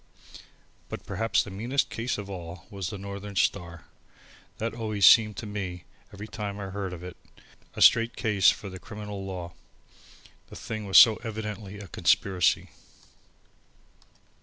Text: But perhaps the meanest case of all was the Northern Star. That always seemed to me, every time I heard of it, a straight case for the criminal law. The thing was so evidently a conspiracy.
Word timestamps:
But 0.89 1.05
perhaps 1.05 1.43
the 1.43 1.51
meanest 1.51 1.91
case 1.91 2.17
of 2.17 2.27
all 2.27 2.65
was 2.71 2.89
the 2.89 2.97
Northern 2.97 3.35
Star. 3.35 3.85
That 4.57 4.73
always 4.73 5.05
seemed 5.05 5.37
to 5.37 5.45
me, 5.45 5.83
every 6.11 6.27
time 6.27 6.59
I 6.59 6.71
heard 6.71 6.91
of 6.91 7.03
it, 7.03 7.15
a 7.75 7.83
straight 7.83 8.15
case 8.15 8.49
for 8.49 8.67
the 8.67 8.79
criminal 8.79 9.23
law. 9.23 9.53
The 10.49 10.55
thing 10.55 10.87
was 10.87 10.97
so 10.97 11.17
evidently 11.17 11.77
a 11.77 11.87
conspiracy. 11.87 12.69